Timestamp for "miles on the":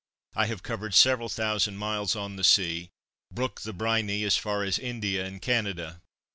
1.77-2.43